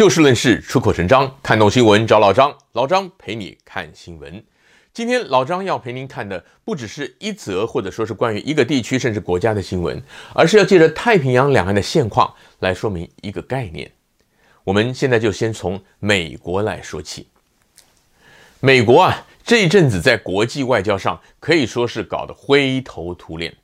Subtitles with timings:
[0.00, 4.42] 就事论事，出口成章，看懂新闻找老张，老张陪你看新闻。
[4.94, 10.02] 今天老张要陪您看的不只是一则，或者说是关于一个地区甚至国家的新闻，
[10.32, 13.92] 而是要借着太平洋两岸的现况来说明一个概念。
[14.64, 17.28] 我们现在就先从美国来说起。
[18.60, 23.54] 美国啊，这一阵子在国际外交上可以说是搞得灰头土脸。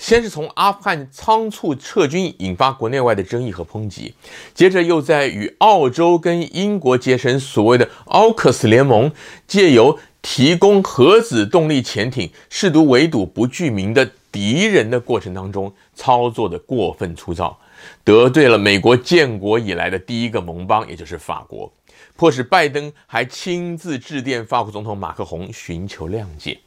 [0.00, 4.14] 先是从阿富汗仓促撤军引发国内外的争议和抨击，
[4.54, 9.12] 接着又在与澳洲跟英国结成所谓的 AUKUS 联盟，
[9.46, 17.58] 借由提供核子动力潜艇，试图围堵不具名的敌人的过程当中，操作的过分粗糙，
[18.02, 21.70] 得罪了美国建国以来的第一个盟邦，也就是法国，
[22.16, 26.58] 迫使拜登还亲自致电法国总统马克宏寻求谅解。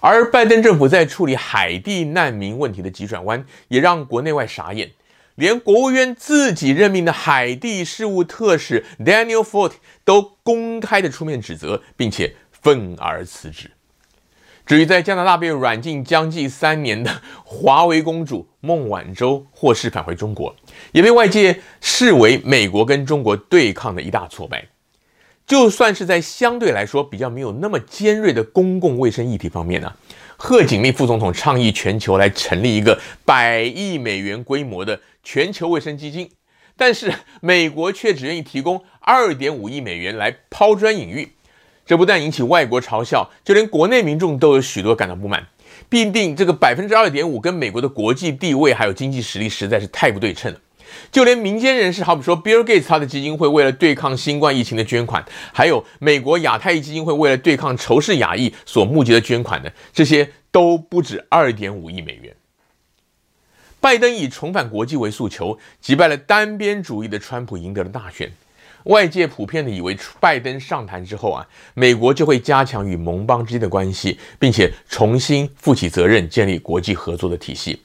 [0.00, 4.92] 而拜登政府在处理海地难民问题的急转弯，也让国内外傻眼，
[5.34, 9.72] 连国务院自己任命的海地事务特使 Daniel Fort
[10.04, 13.70] 都公开的出面指责，并且愤而辞职。
[14.66, 20.54] 至于在加拿大被软禁将近三年的华为公主孟晚舟获释返回中国，
[20.92, 24.68] 也被外界视为美国跟中国对抗的一大挫败。
[25.48, 29.90] 就算是在相对来说比较没有那么尖锐的公共卫生议题方面呢，
[30.36, 36.30] 贺锦丽副总统倡议全球来成立一个百亿美元规模的全球卫生基金，
[36.76, 37.10] 但是
[37.40, 41.32] 美国却只愿意提供二点五亿美元来抛砖引玉，
[41.86, 45.46] 这不但引起外国嘲笑，就连国内民众都有许多感到不满。
[45.88, 50.60] 毕竟这个百分之二点五跟美国的国际地位还有经济实力实在是太不对称了。
[51.10, 62.34] 就连民间人士，好比说 Bill Gates 他的基金会为了对抗新冠疫情的捐款，还有美国亚太裔基金会为了对抗仇视亚裔所募集的捐款呢，这些都不止二点五亿美元。
[63.80, 68.30] 拜登以重返国际为诉求，击败了单边主义的川普，赢得了大选。
[68.84, 77.80] 外界普遍的以为，拜登上台之后啊，美国就会加强与盟邦之间的关系，并且重新负起责任，建立国际合作的体系。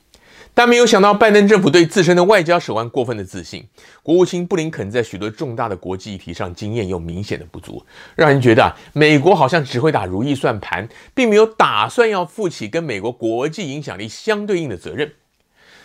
[0.55, 3.65] 但没有想到，拜登政府对自身的外交手腕过分的自信。
[4.03, 7.83] 国务卿布林肯在许多重大的国际议题上经验又明显的不足，
[8.15, 15.11] 让人觉得啊，美国好像只会打如意算盘，并没有打算要负起跟美国国际影响力相对应的责任。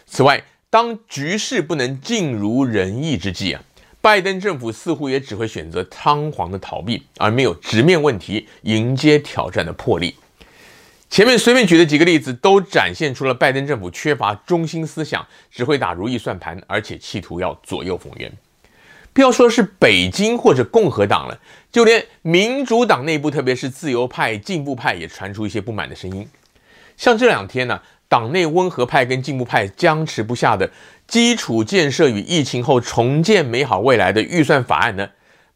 [0.06, 3.62] 此外，当局势不能尽如人意之际啊，
[4.03, 10.15] 拜登政府似乎也只会选择仓皇的逃避，而没有直面问题、迎接挑战的魄力。
[11.10, 18.30] 前面随便举的几个例子，都展现出了拜登政府缺乏中心思想，只会打如意算盘，而且企图要左右逢源。
[19.14, 21.41] 不要说是北京或者共和党了，
[21.72, 26.28] 就连民主党内部，特别是自由派、进步派，也传出一些不满的声音。
[26.96, 30.70] 像这两天呢，党内温和派跟进步派僵持不下的
[31.06, 35.08] 基础建设与疫情后重建美好未来的预算法案呢，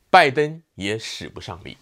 [0.08, 1.76] 拜登也使不上力。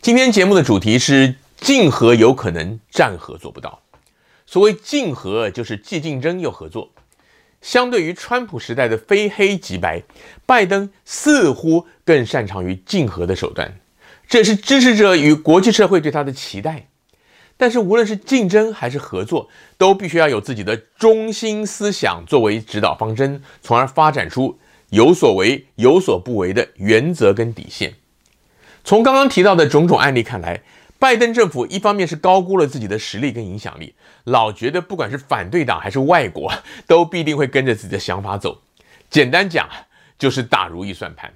[0.00, 1.34] 今天节目的主题是。
[1.62, 3.80] 竞合有可能，战合做不到。
[4.46, 6.90] 所谓竞合，就是既竞争又合作。
[7.60, 10.02] 相对于川普时代的非黑即白，
[10.44, 13.78] 拜登似乎更擅长于竞合的手段，
[14.28, 16.88] 这是支持者与国际社会对他的期待。
[17.56, 24.58] 但是，无论是竞争还是合作，都必须要有自己的中心思想作为指导方针，从而发展出
[24.90, 27.94] 有所为有所不为的原则跟底线。
[28.82, 30.60] 从刚刚提到的种种案例看来，
[31.02, 36.52] 拜登政府一方面是高估了自己的实力跟影响力，老觉得不管是反对党还是外国，
[36.86, 38.62] 都必定会跟着自己的想法走。
[39.10, 39.68] 简单讲，
[40.16, 41.34] 就是打如意算盘。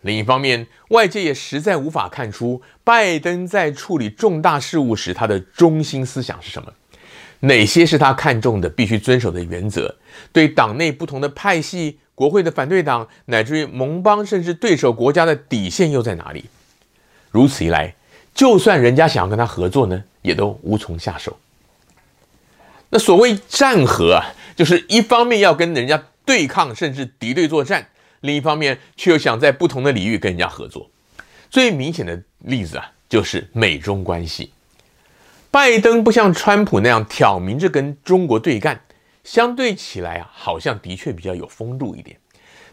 [0.00, 6.72] 另一方面，外界也实在无法看出拜登在处理重大事务时他的中心思想是什么，
[7.46, 9.94] 哪些是他看重的必须遵守的原则，
[10.32, 16.46] 对党内不同的派系、国会的反对党，乃至于盟邦甚至对手国家的底线又在哪里？
[17.30, 17.94] 如此一来。
[18.40, 21.38] 就算人家想要跟他合作呢，也都无从下手。
[22.88, 27.82] 那所谓战和啊，就是一方面要跟人家对抗，甚至敌对作战；
[28.20, 30.90] 另一方面却又想在不同的领域跟人家合作。
[31.50, 34.50] 最明显的例子啊，就是美中关系。
[35.50, 38.80] 拜登不像川普那样挑明着跟中国对干，
[39.22, 42.16] 相对起来啊，好像的确比较有风度一点。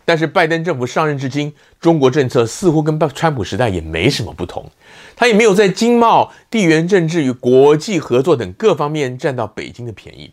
[0.08, 1.52] 但是拜登政府上任至今，
[1.82, 4.72] 中国政策似乎跟川普时代也没什么不同。
[5.18, 10.32] 他也没有在经贸、地缘政治与国际合作等各方面占到北京的便宜，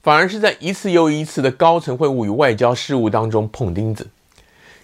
[0.00, 4.06] 反而是在一次又一次的高层会晤与外交事务当中碰钉子。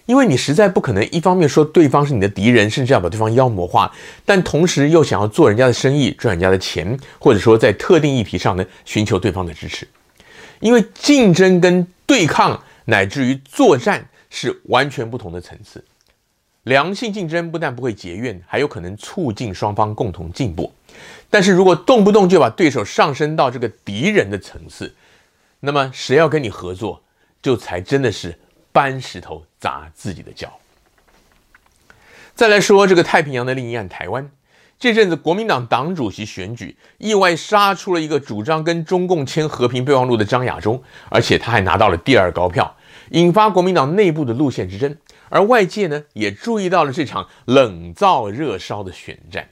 [0.05, 3.89] 因为你实在不可能一方面说对方是你的敌人，甚至要把对方妖魔化，
[4.25, 9.87] 但同时又想要做人家的生意、赚人家的钱，或者说在特定议题上呢寻求对方的支持。
[10.59, 14.09] 因为竞争跟对抗乃至于作战。
[14.35, 15.85] 是完全不同的层次。
[16.63, 20.73] 良性竞争不但不会结怨，还有可能促进双方共同进步。
[21.29, 24.95] 但是如果动不动就把对手上升到这个敌人的层次，
[25.59, 27.03] 那么谁要跟你合作，
[27.43, 28.39] 就才真的是
[28.71, 30.51] 搬石头砸自己的脚。
[32.33, 34.31] 再来说这个太平洋的另一岸台湾，
[34.79, 42.75] 这阵子国民党党主席选举意外杀出了一个主张跟中共签和平备忘录的张亚中，而且他还拿到了第二高票，
[43.11, 44.95] 引发国民党内部的路线之争。
[45.29, 49.49] 而外界呢，也注意到了这场冷灶热烧的选战。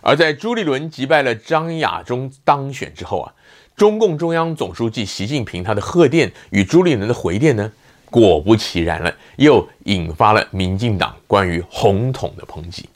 [0.00, 3.32] 而在朱立伦击败了张亚中当选之后啊，
[3.76, 7.70] 中共中央总书记习近平他的贺电与朱立伦的回电呢，
[8.10, 12.88] 果不其然了，又引发了民进党关于红统的抨击。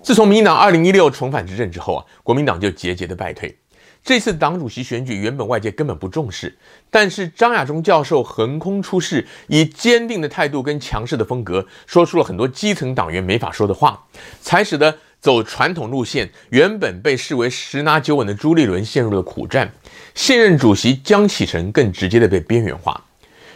[0.00, 3.56] 自从民进党二零一六重返执政之后啊，国民党就节节的败退。
[4.04, 6.54] 这次党主席选举原本外界根本不重视，
[6.90, 14.06] 但是张亚中教授横空出世，以坚定的态度跟强势的风格，说出了很多基层党员没法说的话，
[14.42, 19.72] 才使得走传统路线、原本被视为十拿九稳的朱立伦陷入了苦战，
[20.14, 23.02] 现任主席江启臣更直接的被边缘化。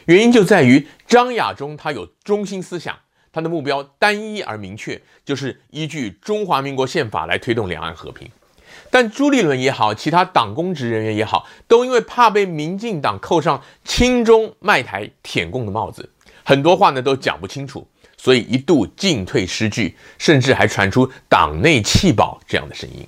[0.06, 2.96] 原因就在于张亚中他有中心思想，
[3.30, 8.26] 他的目标单一而明确，就是依据中华民国宪法来推动两岸和平。
[8.90, 16.10] 但朱立伦也好，其他党公职人员也好，都因为怕被民进党扣上亲中卖台舔共的帽子，
[16.44, 17.86] 很多话呢都讲不清楚，
[18.16, 23.06] 所以一度进退失据，甚至还传出党内弃保这样的声音。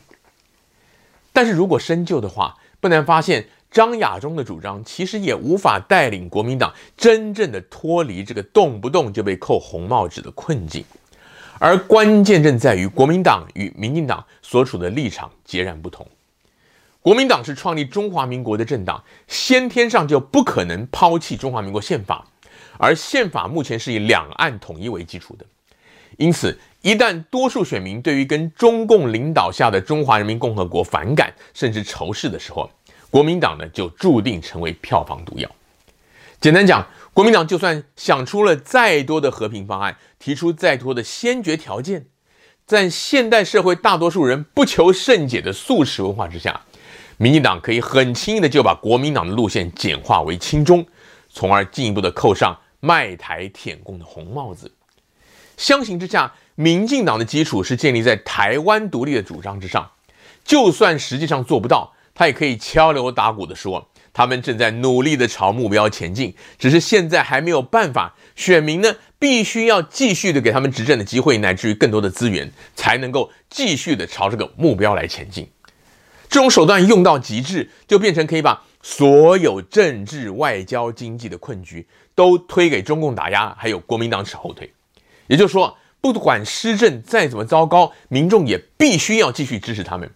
[1.33, 10.85] 但是如果深究的话，不难发现，张亚中的主张其实也无法带领国民党真正的脱离这个动不动就被扣红帽子的困境。
[11.63, 16.09] 而关键正在于，国民党与民进党所处的立场截然不同。
[17.03, 22.27] 国民党是创立中华民国的政党，先天上就不可能抛弃中华民国宪法，
[22.79, 25.45] 而宪法目前是以两岸统一为基础的。
[26.17, 32.71] 因此，一旦多数选民对于跟中共领导下的中华人民共和国反感甚至仇视的时候，
[33.11, 35.51] 国民党呢就注定成为票房毒药。
[36.41, 42.07] 简单讲，国民党就算想出了再多的和平方案，提出再多的先决条件，
[42.65, 46.63] 在现代社会大多数人不求甚解的素食文化之下，
[47.19, 50.87] 民进党可以很轻易的就把国民党的路线简化为亲中，
[51.29, 54.73] 从而进一步的扣上卖台舔共的红帽子。
[55.59, 59.91] 相形之下，民进党的基础是建立在台湾独立的主张之上，
[60.43, 63.90] 就算实际上做不到，他也可以敲锣打鼓的说。
[64.13, 68.15] 他们正在努力地朝目标前进，只是现在还没有办法。
[68.37, 75.47] 选民呢，必须要继续的给他们执政的机会，乃至于更多的资源，才能够继续的朝这个目标来前进。
[76.29, 84.73] 这种手段用到极致，就变成可以把所有政治、外交、经济的困局都推给中共打压，还有国民党扯后腿。
[85.27, 90.11] 也就是说，不管施政再怎么糟糕，民众也必须要继续支持他们。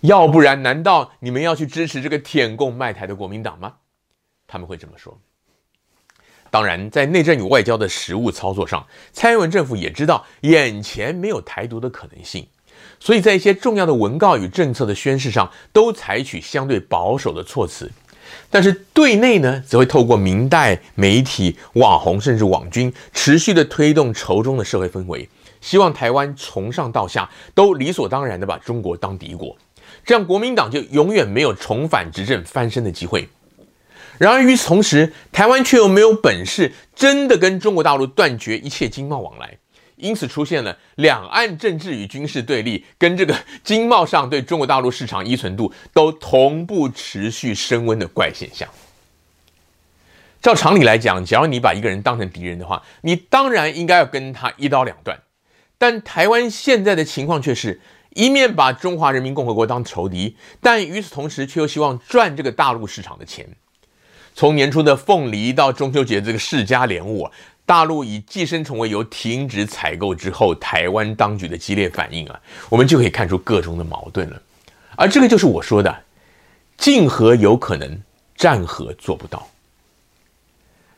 [0.00, 3.74] 要不然，难道你们要去支持这个舔共卖台的国民党吗？
[4.46, 5.18] 他们会这么说。
[6.50, 12.46] 当然，在内政与外交的实务操作上，蔡英文政府也知道眼前没有台独的可能性，
[13.00, 17.90] 所以在一些重要的文告与政策的宣示上，都采取相对保守的措辞。
[18.48, 25.28] 但是对内呢，则会透过民代、媒体、网红甚至网军，持续的推动仇中的社会氛围，
[25.60, 29.56] 希望台湾从上到下都理所当然的把中国当敌国。
[30.06, 33.28] 这样，国民党就永远没有重返执政翻身的机会。
[34.18, 39.58] 然而，与此同时，台湾却又没有本事真的跟中国大陆断绝一切经贸往来，
[39.96, 48.68] 因此出现了两岸政治与军事对立，跟这个经贸上对中国大陆市场依存度都同步持续升温的怪现象。
[50.40, 55.18] 照常理来讲，假如你把一个人当成敌人的话，你当然应该要跟他一刀两断。
[55.76, 57.80] 但台湾现在的情况却是。
[58.16, 63.46] 一面把中华人民共和国当仇敌，但与此同时却又希望赚这个大陆市场的钱。
[64.34, 67.28] 从年初的凤梨到中秋节这个世家莲雾，
[67.66, 74.40] 大陆以寄生虫为由停止采购之后，台湾当局的激烈反应啊，我们就可以看出各种的矛盾了。
[74.96, 76.02] 而这个就是我说的，
[76.78, 78.00] 竞合有可能，
[78.34, 79.46] 战和做不到。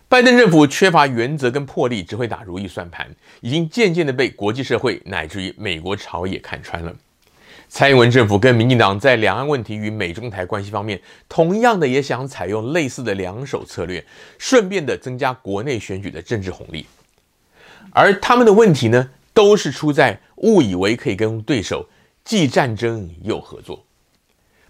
[0.08, 3.08] 拜登政府缺乏原则跟魄力，只会打如意算盘，
[3.40, 6.94] 已经渐渐的被国际社会乃至于美国朝野看穿了。
[7.68, 14.04] 蔡英文政府跟民进党在两岸问题与美中台关系方面，同样的也想采用类似的两手策略，
[14.38, 16.86] 顺便的增加国内选举的政治红利。
[17.90, 21.86] 而他们的问题呢，都是出在误以为可以跟对手
[22.24, 23.84] 既战争又合作。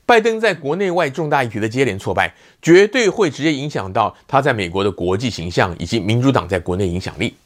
[0.05, 7.37] 拜登在国内外重大议题的接连挫败，绝对会直接影响到他在美国的国际形象以及民主党在国内影响力。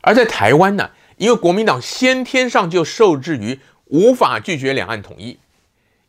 [0.00, 5.38] 而在台湾呢，因为国民党先天上就受制于无法拒绝两岸统一，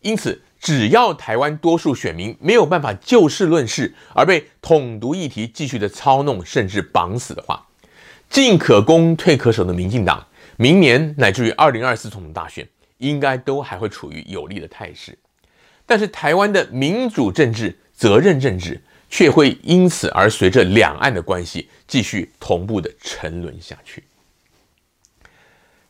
[0.02, 7.68] 因此只要台湾多数选民没有办法就事论事，而被统独议题继续的操弄甚至绑死的话，
[8.30, 12.68] 进可攻退可守的民进党，明年乃至于二零二四总统大选，
[13.00, 15.18] 应该都还会处于有利的态势。
[15.88, 24.04] 但是台湾的民主政治、责任政治却会因此而随着两岸的关系继续同步的沉沦下去。